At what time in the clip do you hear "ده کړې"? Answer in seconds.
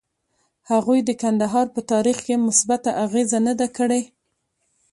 3.59-4.01